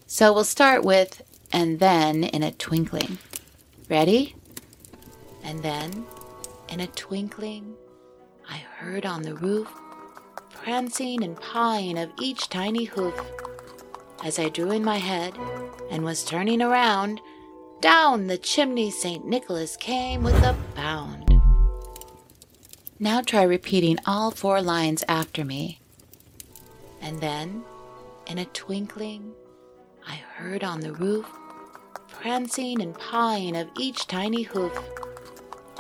So 0.07 0.31
we'll 0.31 0.45
start 0.45 0.85
with, 0.85 1.23
and 1.51 1.81
then 1.81 2.23
in 2.23 2.43
a 2.43 2.53
twinkling. 2.53 3.17
Ready? 3.89 4.37
And 5.43 5.63
then, 5.63 6.05
in 6.69 6.81
a 6.81 6.87
twinkling, 6.87 7.77
I 8.47 8.59
heard 8.59 9.07
on 9.07 9.23
the 9.23 9.37
roof 9.37 9.69
prancing 10.51 11.25
and 11.25 11.35
pawing 11.41 11.97
of 11.97 12.13
each 12.21 12.51
tiny 12.51 12.85
hoof. 12.85 13.19
As 14.23 14.39
I 14.39 14.51
drew 14.51 14.71
in 14.71 14.85
my 14.85 14.99
head 14.99 15.33
and 15.91 16.05
was 16.05 16.23
turning 16.23 16.61
around, 16.61 17.23
down 17.81 18.27
the 18.27 18.37
chimney 18.37 18.91
St. 18.91 19.25
Nicholas 19.25 19.79
came 19.79 20.23
with 20.23 20.43
a 20.43 20.55
bound. 20.77 21.20
Now 23.03 23.23
try 23.23 23.45
repeating 23.45 23.99
all 24.07 24.31
four 24.31 24.61
lines 24.61 25.03
after 25.09 25.43
me. 25.43 25.81
And 27.01 27.19
then, 27.19 27.65
in 28.27 28.37
a 28.37 28.45
twinkling, 28.45 29.33
I 30.07 30.17
heard 30.17 30.63
on 30.63 30.81
the 30.81 30.93
roof 30.93 31.25
prancing 32.11 32.83
and 32.83 32.95
pawing 32.95 33.57
of 33.57 33.71
each 33.79 34.07
tiny 34.07 34.43
hoof. 34.43 34.79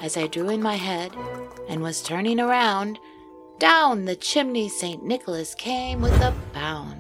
As 0.02 0.16
I 0.16 0.28
drew 0.28 0.48
in 0.48 0.62
my 0.62 0.76
head 0.76 1.12
and 1.68 1.82
was 1.82 2.02
turning 2.02 2.40
around, 2.40 2.98
down 3.58 4.06
the 4.06 4.16
chimney 4.16 4.70
St. 4.70 5.04
Nicholas 5.04 5.54
came 5.54 6.00
with 6.00 6.18
a 6.22 6.34
bound. 6.54 7.00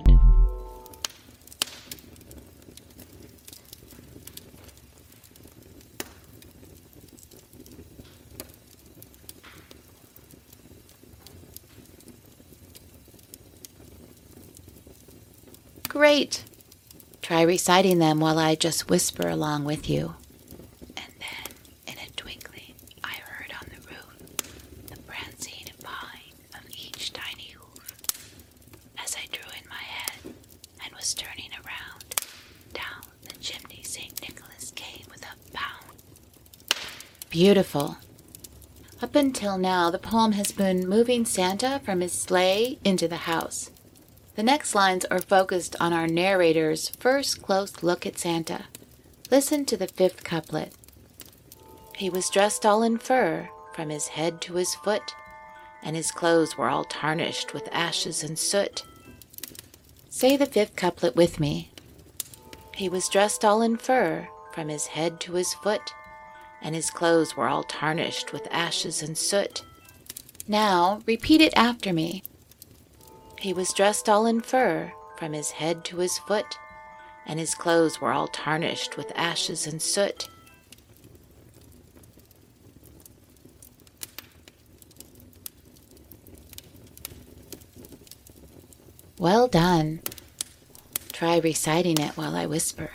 Great. 15.90 16.44
Try 17.20 17.42
reciting 17.42 17.98
them 17.98 18.20
while 18.20 18.38
I 18.38 18.54
just 18.54 18.88
whisper 18.88 19.28
along 19.28 19.64
with 19.64 19.90
you. 19.90 20.14
And 20.96 21.12
then, 21.18 21.56
in 21.88 21.94
a 21.94 22.08
twinkling, 22.14 22.74
I 23.02 23.14
heard 23.14 23.52
on 23.60 23.68
the 23.70 23.88
roof 23.88 24.86
the 24.86 25.02
prancing 25.02 25.64
and 25.68 25.76
pawing 25.80 26.32
of 26.54 26.60
each 26.70 27.12
tiny 27.12 27.56
hoof. 27.58 28.36
As 29.04 29.16
I 29.16 29.26
drew 29.32 29.50
in 29.60 29.68
my 29.68 29.82
head 29.82 30.32
and 30.84 30.94
was 30.94 31.12
turning 31.12 31.50
around, 31.54 32.14
down 32.72 33.02
the 33.24 33.34
chimney 33.40 33.82
St. 33.82 34.22
Nicholas 34.22 34.70
came 34.76 35.06
with 35.10 35.24
a 35.24 35.52
bound. 35.52 35.98
Beautiful. 37.30 37.98
Up 39.02 39.16
until 39.16 39.58
now, 39.58 39.90
the 39.90 39.98
poem 39.98 40.32
has 40.32 40.52
been 40.52 40.88
moving 40.88 41.24
Santa 41.24 41.80
from 41.84 42.00
his 42.00 42.12
sleigh 42.12 42.78
into 42.84 43.08
the 43.08 43.16
house. 43.26 43.69
The 44.36 44.42
next 44.42 44.74
lines 44.74 45.04
are 45.06 45.20
focused 45.20 45.76
on 45.80 45.92
our 45.92 46.06
narrator's 46.06 46.88
first 46.88 47.42
close 47.42 47.82
look 47.82 48.06
at 48.06 48.18
Santa. 48.18 48.66
Listen 49.30 49.64
to 49.66 49.76
the 49.76 49.88
fifth 49.88 50.24
couplet. 50.24 50.72
He 51.96 52.08
was 52.08 52.30
dressed 52.30 52.64
all 52.64 52.82
in 52.82 52.98
fur, 52.98 53.48
from 53.74 53.90
his 53.90 54.08
head 54.08 54.40
to 54.42 54.54
his 54.54 54.74
foot, 54.74 55.14
and 55.82 55.96
his 55.96 56.10
clothes 56.10 56.56
were 56.56 56.68
all 56.68 56.84
tarnished 56.84 57.52
with 57.52 57.68
ashes 57.72 58.22
and 58.22 58.38
soot. 58.38 58.84
Say 60.08 60.36
the 60.36 60.46
fifth 60.46 60.76
couplet 60.76 61.16
with 61.16 61.40
me. 61.40 61.70
He 62.74 62.88
was 62.88 63.08
dressed 63.08 63.44
all 63.44 63.62
in 63.62 63.76
fur, 63.76 64.28
from 64.52 64.68
his 64.68 64.86
head 64.86 65.20
to 65.20 65.34
his 65.34 65.54
foot, 65.54 65.92
and 66.62 66.74
his 66.74 66.90
clothes 66.90 67.36
were 67.36 67.48
all 67.48 67.64
tarnished 67.64 68.32
with 68.32 68.48
ashes 68.50 69.02
and 69.02 69.18
soot. 69.18 69.62
Now 70.48 71.02
repeat 71.06 71.40
it 71.40 71.52
after 71.56 71.92
me. 71.92 72.22
He 73.40 73.54
was 73.54 73.72
dressed 73.72 74.06
all 74.06 74.26
in 74.26 74.42
fur, 74.42 74.92
from 75.16 75.32
his 75.32 75.52
head 75.52 75.82
to 75.86 75.96
his 75.96 76.18
foot, 76.18 76.58
and 77.24 77.40
his 77.40 77.54
clothes 77.54 77.98
were 77.98 78.12
all 78.12 78.28
tarnished 78.28 78.98
with 78.98 79.10
ashes 79.16 79.66
and 79.66 79.80
soot. 79.80 80.28
Well 89.18 89.48
done. 89.48 90.00
Try 91.10 91.38
reciting 91.38 91.98
it 91.98 92.18
while 92.18 92.36
I 92.36 92.44
whisper. 92.44 92.90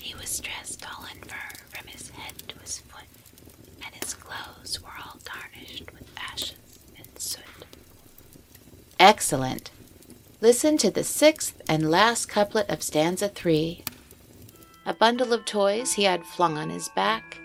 He 0.00 0.14
was 0.14 0.38
dressed 0.38 0.84
all 0.86 1.06
in 1.06 1.22
fur 1.22 1.56
from 1.70 1.86
his 1.86 2.10
head 2.10 2.34
to 2.48 2.58
his 2.58 2.80
foot, 2.80 3.08
and 3.86 3.94
his 3.94 4.12
clothes 4.12 4.82
were 4.82 4.92
all 5.02 5.18
tarnished 5.24 5.90
with 5.94 6.10
ashes 6.18 6.78
and 6.98 7.08
soot. 7.18 7.40
Excellent. 9.04 9.70
Listen 10.40 10.78
to 10.78 10.90
the 10.90 11.04
sixth 11.04 11.60
and 11.68 11.90
last 11.90 12.26
couplet 12.26 12.70
of 12.70 12.82
stanza 12.82 13.28
three. 13.28 13.84
A 14.86 14.94
bundle 14.94 15.34
of 15.34 15.44
toys 15.44 15.92
he 15.92 16.04
had 16.04 16.24
flung 16.24 16.56
on 16.56 16.70
his 16.70 16.88
back, 16.88 17.38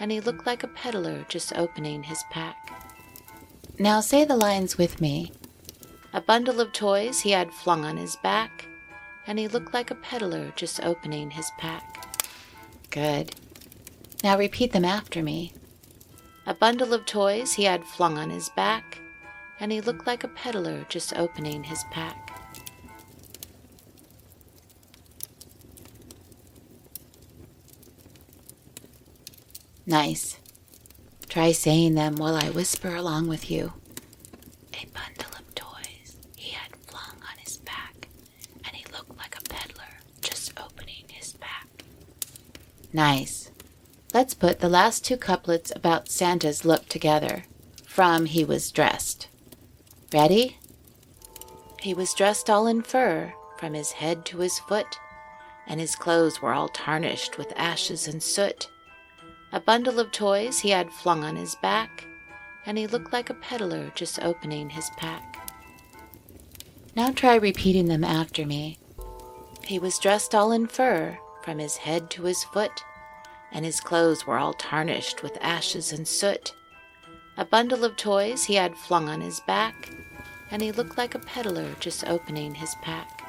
and 0.00 0.10
he 0.10 0.18
looked 0.18 0.46
like 0.46 0.62
a 0.62 0.68
peddler 0.68 1.26
just 1.28 1.54
opening 1.58 2.04
his 2.04 2.24
pack. 2.30 2.56
Now 3.78 4.00
say 4.00 4.24
the 4.24 4.34
lines 4.34 4.78
with 4.78 5.02
me. 5.02 5.30
A 6.14 6.22
bundle 6.22 6.58
of 6.58 6.72
toys 6.72 7.20
he 7.20 7.32
had 7.32 7.52
flung 7.52 7.84
on 7.84 7.98
his 7.98 8.16
back, 8.16 8.66
and 9.26 9.38
he 9.38 9.46
looked 9.46 9.74
like 9.74 9.90
a 9.90 9.96
peddler 9.96 10.54
just 10.56 10.82
opening 10.82 11.32
his 11.32 11.50
pack. 11.58 12.16
Good. 12.88 13.36
Now 14.22 14.38
repeat 14.38 14.72
them 14.72 14.86
after 14.86 15.22
me. 15.22 15.52
A 16.46 16.54
bundle 16.54 16.94
of 16.94 17.04
toys 17.04 17.52
he 17.52 17.64
had 17.64 17.84
flung 17.84 18.16
on 18.16 18.30
his 18.30 18.48
back, 18.48 19.02
and 19.60 19.72
he 19.72 19.80
looked 19.80 20.06
like 20.06 20.24
a 20.24 20.28
peddler 20.28 20.84
just 20.88 21.16
opening 21.16 21.64
his 21.64 21.84
pack. 21.90 22.30
Nice. 29.86 30.38
Try 31.28 31.52
saying 31.52 31.94
them 31.94 32.16
while 32.16 32.36
I 32.36 32.50
whisper 32.50 32.94
along 32.94 33.28
with 33.28 33.50
you. 33.50 33.72
A 34.72 34.86
bundle 34.86 35.32
of 35.38 35.54
toys 35.54 36.16
he 36.36 36.52
had 36.52 36.74
flung 36.86 37.16
on 37.30 37.38
his 37.38 37.58
back, 37.58 38.08
and 38.64 38.74
he 38.74 38.84
looked 38.92 39.16
like 39.18 39.36
a 39.38 39.42
peddler 39.42 39.82
just 40.22 40.52
opening 40.58 41.04
his 41.08 41.34
pack. 41.34 41.84
Nice. 42.92 43.50
Let's 44.14 44.32
put 44.34 44.60
the 44.60 44.68
last 44.68 45.04
two 45.04 45.16
couplets 45.16 45.72
about 45.74 46.08
Santa's 46.08 46.64
look 46.64 46.88
together. 46.88 47.44
From 47.84 48.26
He 48.26 48.44
Was 48.44 48.70
Dressed. 48.70 49.23
Ready? 50.14 50.58
He 51.80 51.92
was 51.92 52.14
dressed 52.14 52.48
all 52.48 52.68
in 52.68 52.82
fur, 52.82 53.34
from 53.58 53.74
his 53.74 53.90
head 53.90 54.24
to 54.26 54.38
his 54.38 54.60
foot, 54.60 55.00
and 55.66 55.80
his 55.80 55.96
clothes 55.96 56.40
were 56.40 56.54
all 56.54 56.68
tarnished 56.68 57.36
with 57.36 57.52
ashes 57.56 58.06
and 58.06 58.22
soot. 58.22 58.70
A 59.50 59.58
bundle 59.58 59.98
of 59.98 60.12
toys 60.12 60.60
he 60.60 60.70
had 60.70 60.92
flung 60.92 61.24
on 61.24 61.34
his 61.34 61.56
back, 61.56 62.06
and 62.64 62.78
he 62.78 62.86
looked 62.86 63.12
like 63.12 63.28
a 63.28 63.34
peddler 63.34 63.90
just 63.96 64.22
opening 64.22 64.70
his 64.70 64.88
pack. 64.98 65.50
Now 66.94 67.10
try 67.10 67.34
repeating 67.34 67.86
them 67.86 68.04
after 68.04 68.46
me. 68.46 68.78
He 69.64 69.80
was 69.80 69.98
dressed 69.98 70.32
all 70.32 70.52
in 70.52 70.68
fur, 70.68 71.18
from 71.42 71.58
his 71.58 71.78
head 71.78 72.08
to 72.10 72.22
his 72.22 72.44
foot, 72.44 72.84
and 73.50 73.64
his 73.64 73.80
clothes 73.80 74.28
were 74.28 74.38
all 74.38 74.54
tarnished 74.54 75.24
with 75.24 75.36
ashes 75.40 75.92
and 75.92 76.06
soot. 76.06 76.54
A 77.36 77.44
bundle 77.44 77.84
of 77.84 77.96
toys 77.96 78.44
he 78.44 78.54
had 78.54 78.76
flung 78.76 79.08
on 79.08 79.20
his 79.20 79.40
back, 79.40 79.90
and 80.50 80.62
he 80.62 80.72
looked 80.72 80.96
like 80.98 81.14
a 81.14 81.18
peddler 81.18 81.68
just 81.80 82.06
opening 82.06 82.54
his 82.54 82.74
pack. 82.76 83.22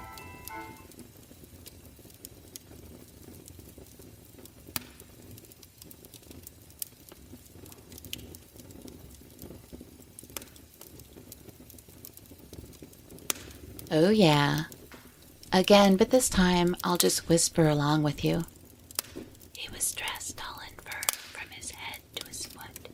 Oh, 13.91 14.10
yeah. 14.10 14.63
Again, 15.54 15.95
but 15.95 16.10
this 16.10 16.28
time 16.28 16.75
I'll 16.84 16.97
just 16.97 17.30
whisper 17.30 17.67
along 17.69 18.04
with 18.04 18.25
you. 18.25 18.43
He 19.54 19.69
was 19.69 19.93
dressed 19.93 20.41
all 20.45 20.60
in 20.60 20.75
fur 20.84 21.01
from 21.32 21.49
his 21.51 21.71
head 21.71 22.01
to 22.15 22.28
his 22.28 22.45
foot, 22.45 22.89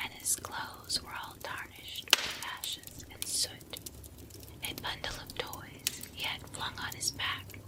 and 0.00 0.12
his 0.12 0.36
clothes 0.36 1.02
were 1.02 1.10
all 1.10 1.34
tarnished 1.42 2.04
with 2.10 2.44
ashes 2.60 3.04
and 3.12 3.24
soot. 3.24 3.80
A 4.62 4.74
bundle 4.80 5.20
of 5.20 5.34
toys 5.36 6.02
he 6.12 6.22
had 6.22 6.40
flung 6.52 6.74
on 6.78 6.94
his 6.94 7.10
back, 7.10 7.58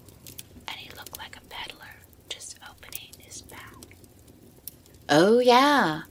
and 0.68 0.76
he 0.76 0.88
looked 0.90 1.18
like 1.18 1.36
a 1.36 1.40
peddler 1.48 1.96
just 2.28 2.58
opening 2.70 3.10
his 3.18 3.42
pack. 3.42 3.96
Oh, 5.08 5.40
yeah. 5.40 6.02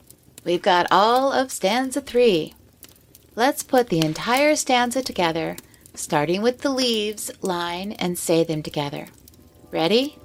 We've 0.47 0.61
got 0.61 0.87
all 0.89 1.33
of 1.33 1.51
stanza 1.51 1.99
three. 1.99 2.53
Let's 3.35 3.63
put 3.63 3.89
the 3.89 3.99
entire 3.99 4.55
stanza 4.55 5.03
together 5.03 5.57
starting 5.93 6.41
with 6.41 6.61
the 6.61 6.69
leaves 6.69 7.29
line 7.41 7.91
and 7.91 8.17
say 8.17 8.45
them 8.45 8.63
together. 8.63 9.07
Ready? 9.71 10.17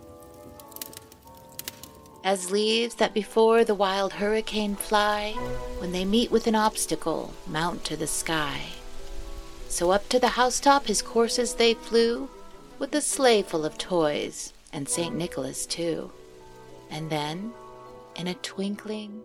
As 2.22 2.52
leaves 2.52 2.94
that 2.96 3.12
before 3.12 3.64
the 3.64 3.74
wild 3.74 4.12
hurricane 4.12 4.76
fly, 4.76 5.32
when 5.78 5.90
they 5.90 6.04
meet 6.04 6.30
with 6.30 6.46
an 6.46 6.54
obstacle, 6.54 7.34
mount 7.48 7.82
to 7.86 7.96
the 7.96 8.06
sky. 8.06 8.60
So 9.68 9.90
up 9.90 10.08
to 10.10 10.20
the 10.20 10.28
housetop 10.38 10.86
his 10.86 11.02
coursers 11.02 11.54
they 11.54 11.74
flew, 11.74 12.30
with 12.78 12.94
a 12.94 13.00
sleigh 13.00 13.42
full 13.42 13.64
of 13.64 13.76
toys, 13.76 14.52
and 14.72 14.88
St. 14.88 15.16
Nicholas 15.16 15.66
too. 15.66 16.12
And 16.90 17.10
then, 17.10 17.52
in 18.14 18.28
a 18.28 18.34
twinkling, 18.34 19.24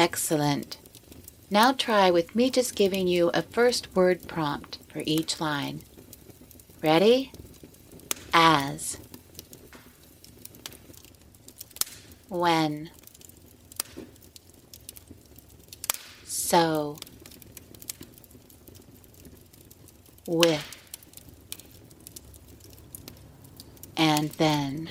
Excellent. 0.00 0.78
Now 1.50 1.72
try 1.72 2.08
with 2.08 2.36
me 2.36 2.50
just 2.50 2.76
giving 2.76 3.08
you 3.08 3.32
a 3.34 3.42
first 3.42 3.96
word 3.96 4.28
prompt 4.28 4.78
for 4.86 5.02
each 5.04 5.40
line. 5.40 5.80
Ready? 6.80 7.32
As. 8.32 8.98
When. 12.28 12.90
So. 16.22 16.98
With. 20.28 20.76
And 23.96 24.28
then. 24.30 24.90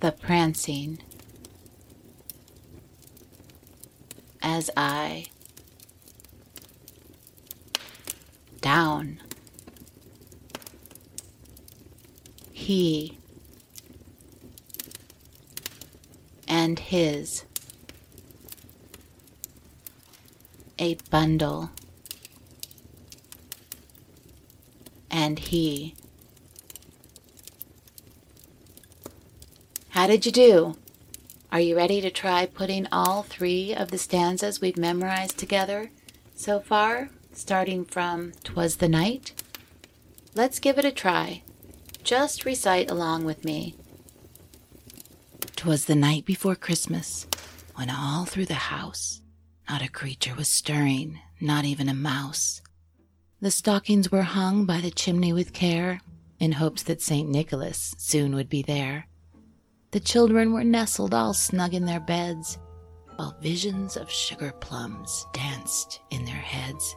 The 0.00 0.10
prancing. 0.10 0.98
as 4.62 4.70
I. 4.76 5.26
Down. 8.60 9.20
He. 12.52 13.18
And 16.46 16.78
his. 16.78 17.44
A 20.78 20.94
bundle. 21.10 21.70
And 25.10 25.40
he. 25.40 25.96
How 29.88 30.06
did 30.06 30.24
you 30.24 30.30
do? 30.30 30.76
Are 31.52 31.60
you 31.60 31.76
ready 31.76 32.00
to 32.00 32.10
try 32.10 32.46
putting 32.46 32.86
all 32.90 33.24
three 33.24 33.74
of 33.74 33.90
the 33.90 33.98
stanzas 33.98 34.62
we've 34.62 34.78
memorized 34.78 35.36
together 35.36 35.90
so 36.34 36.60
far, 36.60 37.10
starting 37.34 37.84
from 37.84 38.32
"Twas 38.42 38.76
the 38.76 38.88
Night"? 38.88 39.34
Let's 40.34 40.58
give 40.58 40.78
it 40.78 40.86
a 40.86 40.90
try. 40.90 41.42
Just 42.02 42.46
recite 42.46 42.90
along 42.90 43.26
with 43.26 43.44
me. 43.44 43.74
"'Twas 45.54 45.84
the 45.84 45.94
night 45.94 46.24
before 46.24 46.56
Christmas, 46.56 47.26
when 47.74 47.90
all 47.90 48.24
through 48.24 48.46
the 48.46 48.72
house 48.72 49.20
not 49.68 49.82
a 49.82 49.88
creature 49.88 50.34
was 50.34 50.48
stirring, 50.48 51.20
not 51.38 51.66
even 51.66 51.86
a 51.86 51.94
mouse. 51.94 52.62
The 53.42 53.50
stockings 53.50 54.10
were 54.10 54.22
hung 54.22 54.64
by 54.64 54.80
the 54.80 54.90
chimney 54.90 55.34
with 55.34 55.52
care, 55.52 56.00
in 56.40 56.52
hopes 56.52 56.82
that 56.84 57.02
St. 57.02 57.28
Nicholas 57.28 57.94
soon 57.98 58.34
would 58.34 58.48
be 58.48 58.62
there. 58.62 59.06
The 59.92 60.00
children 60.00 60.54
were 60.54 60.64
nestled 60.64 61.12
all 61.12 61.34
snug 61.34 61.74
in 61.74 61.84
their 61.84 62.00
beds, 62.00 62.56
while 63.16 63.36
visions 63.42 63.98
of 63.98 64.10
sugar 64.10 64.50
plums 64.58 65.26
danced 65.34 66.00
in 66.10 66.24
their 66.24 66.34
heads. 66.34 66.96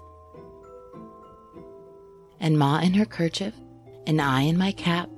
And 2.40 2.58
Ma 2.58 2.80
in 2.80 2.94
her 2.94 3.04
kerchief, 3.04 3.54
and 4.08 4.22
I 4.22 4.44
in 4.44 4.58
my 4.58 4.72
cap, 4.72 5.10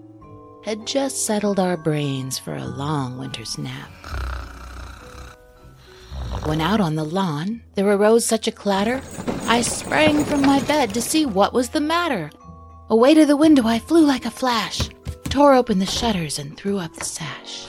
had 0.66 0.88
just 0.88 1.28
settled 1.28 1.60
our 1.60 1.78
brains 1.78 2.40
for 2.40 2.56
a 2.56 2.66
long 2.66 3.20
winter's 3.20 3.60
nap. 3.60 3.92
When 6.46 6.62
out 6.62 6.82
on 6.82 6.96
the 6.96 7.06
lawn 7.06 7.62
there 7.76 7.88
arose 7.88 8.26
such 8.26 8.48
a 8.48 8.52
clatter, 8.52 9.04
I 9.44 9.62
sprang 9.62 10.26
from 10.26 10.42
my 10.42 10.62
bed 10.62 10.96
to 10.96 11.02
see 11.02 11.28
what 11.28 11.54
was 11.54 11.70
the 11.70 11.82
matter. 11.82 12.32
Away 12.90 13.14
to 13.14 13.28
the 13.28 13.38
window 13.38 13.68
I 13.68 13.78
flew 13.78 14.04
like 14.04 14.26
a 14.26 14.32
flash, 14.32 14.90
tore 15.28 15.54
open 15.54 15.80
the 15.80 15.86
shutters, 15.86 16.40
and 16.40 16.56
threw 16.58 16.78
up 16.78 16.94
the 16.94 17.06
sash. 17.06 17.68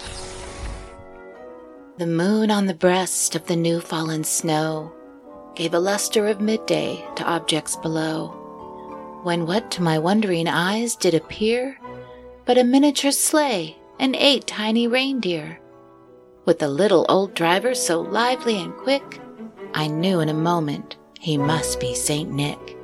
The 1.99 2.07
moon 2.07 2.51
on 2.51 2.66
the 2.66 2.75
breast 2.75 3.35
of 3.35 3.47
the 3.47 3.57
new 3.57 3.81
fallen 3.81 4.25
snow 4.25 4.92
gave 5.57 5.75
a 5.75 5.81
luster 5.81 6.29
of 6.29 6.40
midday 6.40 7.05
to 7.16 7.25
objects 7.25 7.77
below, 7.77 8.29
when 9.25 9.47
what 9.47 9.71
to 9.73 9.83
my 9.83 9.99
wondering 9.99 10.47
eyes 10.47 10.94
did 10.94 11.14
appear 11.14 11.77
but 12.49 12.57
a 12.57 12.64
miniature 12.64 13.12
sleigh 13.12 13.77
and 13.99 14.16
eight 14.16 14.47
tiny 14.47 14.88
reindeer. 14.88 15.61
With 16.47 16.61
the 16.61 16.68
little 16.68 17.05
old 17.11 17.35
driver 17.35 17.75
so 17.75 18.01
lively 18.01 18.59
and 18.59 18.73
quick, 18.73 19.21
I 19.75 19.87
knew 19.87 20.21
in 20.21 20.31
a 20.31 20.35
moment 20.35 20.97
he 21.21 21.37
must 21.37 21.79
be 21.79 21.94
Saint 21.94 22.31
Nick. 22.31 22.78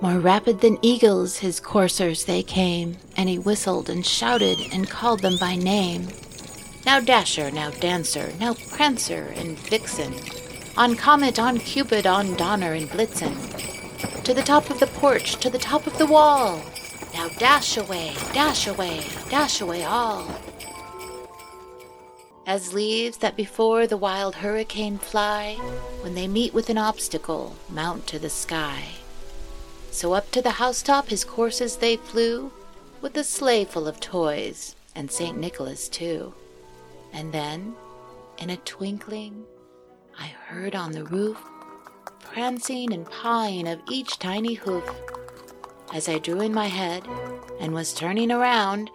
More 0.00 0.18
rapid 0.18 0.60
than 0.60 0.78
eagles 0.82 1.38
his 1.38 1.58
coursers 1.58 2.24
they 2.24 2.42
came, 2.42 2.98
and 3.16 3.30
he 3.30 3.38
whistled 3.38 3.88
and 3.88 4.04
shouted 4.04 4.58
and 4.70 4.90
called 4.90 5.20
them 5.20 5.38
by 5.38 5.56
name. 5.56 6.08
Now 6.84 7.00
Dasher, 7.00 7.50
now 7.50 7.70
Dancer, 7.70 8.30
now 8.38 8.54
Prancer 8.70 9.32
and 9.36 9.58
Vixen, 9.58 10.14
on 10.76 10.96
Comet, 10.96 11.38
on 11.38 11.58
Cupid, 11.58 12.06
on 12.06 12.34
Donner 12.34 12.74
and 12.74 12.88
Blitzen. 12.90 13.34
To 14.24 14.34
the 14.34 14.42
top 14.42 14.68
of 14.68 14.80
the 14.80 14.86
porch, 14.86 15.36
to 15.36 15.48
the 15.48 15.58
top 15.58 15.86
of 15.86 15.96
the 15.96 16.06
wall. 16.06 16.62
Now 17.14 17.28
dash 17.38 17.78
away, 17.78 18.14
dash 18.34 18.66
away, 18.66 19.02
dash 19.30 19.62
away 19.62 19.82
all. 19.84 20.28
As 22.46 22.74
leaves 22.74 23.16
that 23.18 23.34
before 23.34 23.86
the 23.86 23.96
wild 23.96 24.36
hurricane 24.36 24.98
fly, 24.98 25.54
when 26.02 26.14
they 26.14 26.28
meet 26.28 26.52
with 26.52 26.68
an 26.68 26.78
obstacle, 26.78 27.56
mount 27.70 28.06
to 28.08 28.18
the 28.18 28.30
sky. 28.30 28.95
So 29.96 30.12
up 30.12 30.30
to 30.32 30.42
the 30.42 30.50
housetop 30.50 31.08
his 31.08 31.24
coursers 31.24 31.76
they 31.76 31.96
flew, 31.96 32.52
with 33.00 33.16
a 33.16 33.24
sleigh 33.24 33.64
full 33.64 33.88
of 33.88 33.98
toys, 33.98 34.76
and 34.94 35.10
St. 35.10 35.38
Nicholas 35.38 35.88
too. 35.88 36.34
And 37.14 37.32
then, 37.32 37.74
in 38.36 38.50
a 38.50 38.58
twinkling, 38.58 39.46
I 40.20 40.26
heard 40.26 40.76
on 40.76 40.92
the 40.92 41.04
roof 41.04 41.38
prancing 42.20 42.92
and 42.92 43.10
pawing 43.10 43.66
of 43.66 43.80
each 43.90 44.18
tiny 44.18 44.52
hoof. 44.52 44.84
As 45.94 46.10
I 46.10 46.18
drew 46.18 46.42
in 46.42 46.52
my 46.52 46.66
head 46.66 47.08
and 47.58 47.72
was 47.72 47.94
turning 47.94 48.30
around, 48.30 48.90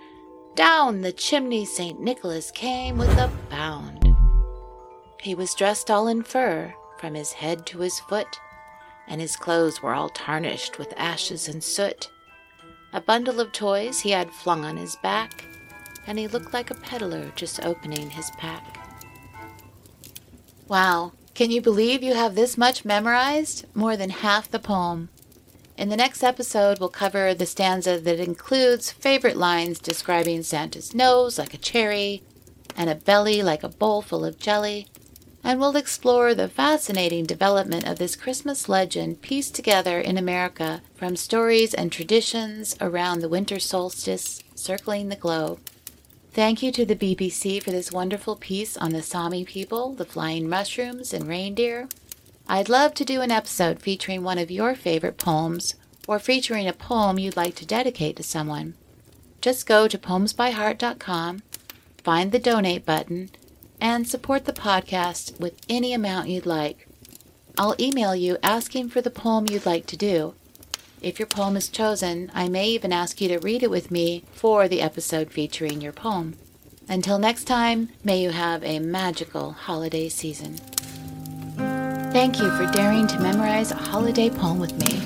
down 0.53 1.01
the 1.01 1.11
chimney 1.11 1.65
St. 1.65 1.99
Nicholas 1.99 2.51
came 2.51 2.99
with 2.99 3.17
a 3.17 3.31
bound. 3.49 4.15
He 5.19 5.33
was 5.33 5.55
dressed 5.55 5.89
all 5.89 6.07
in 6.07 6.21
fur 6.21 6.75
from 6.99 7.15
his 7.15 7.31
head 7.31 7.65
to 7.65 7.79
his 7.79 7.99
foot, 8.01 8.39
and 9.07 9.21
his 9.21 9.35
clothes 9.35 9.81
were 9.81 9.93
all 9.93 10.09
tarnished 10.09 10.77
with 10.77 10.93
ashes 10.97 11.47
and 11.47 11.63
soot. 11.63 12.09
A 12.93 13.01
bundle 13.01 13.39
of 13.39 13.51
toys 13.51 14.01
he 14.01 14.11
had 14.11 14.31
flung 14.31 14.65
on 14.65 14.77
his 14.77 14.95
back, 14.97 15.45
and 16.07 16.19
he 16.19 16.27
looked 16.27 16.53
like 16.53 16.71
a 16.71 16.75
peddler 16.75 17.31
just 17.35 17.63
opening 17.63 18.09
his 18.09 18.31
pack. 18.31 18.77
Wow, 20.67 21.13
can 21.33 21.51
you 21.51 21.61
believe 21.61 22.03
you 22.03 22.13
have 22.13 22.35
this 22.35 22.57
much 22.57 22.85
memorized? 22.85 23.65
More 23.73 23.95
than 23.97 24.09
half 24.09 24.49
the 24.49 24.59
poem. 24.59 25.09
In 25.77 25.89
the 25.89 25.97
next 25.97 26.23
episode, 26.23 26.79
we'll 26.79 26.89
cover 26.89 27.33
the 27.33 27.45
stanza 27.45 27.99
that 27.99 28.19
includes 28.19 28.91
favorite 28.91 29.37
lines 29.37 29.79
describing 29.79 30.43
Santa's 30.43 30.93
nose 30.93 31.39
like 31.39 31.53
a 31.53 31.57
cherry 31.57 32.23
and 32.75 32.89
a 32.89 32.95
belly 32.95 33.41
like 33.41 33.63
a 33.63 33.69
bowl 33.69 34.01
full 34.01 34.23
of 34.23 34.37
jelly, 34.37 34.87
and 35.43 35.59
we'll 35.59 35.75
explore 35.75 36.33
the 36.33 36.47
fascinating 36.47 37.25
development 37.25 37.87
of 37.87 37.97
this 37.97 38.15
Christmas 38.15 38.69
legend 38.69 39.21
pieced 39.21 39.55
together 39.55 39.99
in 39.99 40.17
America 40.17 40.81
from 40.95 41.15
stories 41.15 41.73
and 41.73 41.91
traditions 41.91 42.75
around 42.79 43.19
the 43.19 43.29
winter 43.29 43.59
solstice 43.59 44.43
circling 44.55 45.09
the 45.09 45.15
globe. 45.15 45.59
Thank 46.33 46.63
you 46.63 46.71
to 46.71 46.85
the 46.85 46.95
BBC 46.95 47.61
for 47.61 47.71
this 47.71 47.91
wonderful 47.91 48.35
piece 48.35 48.77
on 48.77 48.91
the 48.91 49.01
Sami 49.01 49.43
people, 49.43 49.93
the 49.93 50.05
flying 50.05 50.47
mushrooms, 50.47 51.13
and 51.13 51.27
reindeer. 51.27 51.89
I'd 52.47 52.69
love 52.69 52.93
to 52.95 53.05
do 53.05 53.21
an 53.21 53.31
episode 53.31 53.81
featuring 53.81 54.23
one 54.23 54.37
of 54.37 54.51
your 54.51 54.75
favorite 54.75 55.17
poems 55.17 55.75
or 56.07 56.19
featuring 56.19 56.67
a 56.67 56.73
poem 56.73 57.19
you'd 57.19 57.35
like 57.35 57.55
to 57.55 57.65
dedicate 57.65 58.15
to 58.17 58.23
someone. 58.23 58.75
Just 59.41 59.65
go 59.65 59.87
to 59.87 59.97
poemsbyheart.com, 59.97 61.41
find 62.03 62.31
the 62.31 62.39
donate 62.39 62.85
button, 62.85 63.31
and 63.81 64.07
support 64.07 64.45
the 64.45 64.53
podcast 64.53 65.37
with 65.39 65.59
any 65.67 65.93
amount 65.93 66.29
you'd 66.29 66.45
like. 66.45 66.87
I'll 67.57 67.75
email 67.79 68.15
you 68.15 68.37
asking 68.41 68.89
for 68.89 69.01
the 69.01 69.09
poem 69.09 69.47
you'd 69.49 69.65
like 69.65 69.87
to 69.87 69.97
do. 69.97 70.35
If 71.01 71.17
your 71.17 71.25
poem 71.25 71.57
is 71.57 71.67
chosen, 71.67 72.31
I 72.33 72.47
may 72.47 72.67
even 72.69 72.93
ask 72.93 73.19
you 73.19 73.27
to 73.29 73.39
read 73.39 73.63
it 73.63 73.71
with 73.71 73.89
me 73.89 74.23
for 74.31 74.67
the 74.67 74.81
episode 74.81 75.31
featuring 75.31 75.81
your 75.81 75.91
poem. 75.91 76.35
Until 76.87 77.17
next 77.17 77.45
time, 77.45 77.89
may 78.03 78.21
you 78.21 78.29
have 78.29 78.63
a 78.63 78.79
magical 78.79 79.53
holiday 79.53 80.09
season. 80.09 80.57
Thank 82.11 82.39
you 82.39 82.51
for 82.55 82.71
daring 82.71 83.07
to 83.07 83.19
memorize 83.19 83.71
a 83.71 83.75
holiday 83.75 84.29
poem 84.29 84.59
with 84.59 84.77
me. 84.77 84.99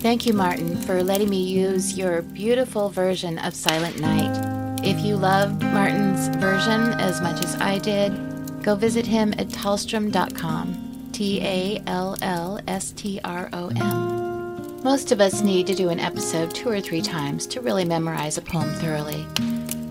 Thank 0.00 0.26
you, 0.26 0.32
Martin, 0.32 0.76
for 0.78 1.02
letting 1.02 1.28
me 1.28 1.42
use 1.42 1.96
your 1.96 2.22
beautiful 2.22 2.88
version 2.88 3.38
of 3.38 3.54
Silent 3.54 4.00
Night. 4.00 4.59
If 4.82 5.04
you 5.04 5.16
loved 5.16 5.62
Martin's 5.62 6.28
version 6.36 6.94
as 6.94 7.20
much 7.20 7.44
as 7.44 7.54
I 7.56 7.78
did, 7.78 8.62
go 8.62 8.74
visit 8.74 9.06
him 9.06 9.34
at 9.34 9.48
tallstrom.com. 9.48 11.10
T 11.12 11.40
A 11.42 11.82
L 11.86 12.16
L 12.22 12.58
S 12.66 12.92
T 12.92 13.20
R 13.22 13.50
O 13.52 13.68
M. 13.68 14.82
Most 14.82 15.12
of 15.12 15.20
us 15.20 15.42
need 15.42 15.66
to 15.66 15.74
do 15.74 15.90
an 15.90 16.00
episode 16.00 16.54
two 16.54 16.70
or 16.70 16.80
three 16.80 17.02
times 17.02 17.46
to 17.48 17.60
really 17.60 17.84
memorize 17.84 18.38
a 18.38 18.42
poem 18.42 18.70
thoroughly. 18.76 19.26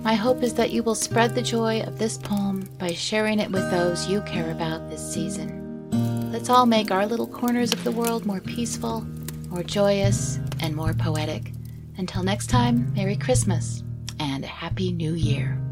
My 0.02 0.16
hope 0.16 0.42
is 0.42 0.56
that 0.56 0.72
you 0.72 0.82
will 0.82 0.96
spread 0.96 1.36
the 1.36 1.44
joy 1.44 1.82
of 1.84 2.00
this 2.00 2.18
poem 2.18 2.68
by 2.80 2.94
sharing 2.94 3.40
it 3.40 3.52
with 3.52 3.70
those 3.70 4.10
you 4.10 4.22
care 4.22 4.50
about 4.50 4.90
this 4.90 5.14
season. 5.14 6.32
Let's 6.32 6.50
all 6.50 6.66
make 6.66 6.90
our 6.90 7.06
little 7.06 7.28
corners 7.28 7.74
of 7.74 7.84
the 7.84 7.92
world 7.92 8.26
more 8.26 8.42
peaceful, 8.42 9.02
more 9.50 9.62
joyous, 9.62 10.40
and 10.62 10.76
more 10.76 10.96
poetic. 10.96 11.52
Until 11.98 12.24
next 12.24 12.48
time, 12.48 12.92
Merry 12.96 13.18
Christmas 13.18 13.84
and 14.20 14.46
Happy 14.46 14.92
New 14.92 15.14
Year. 15.14 15.69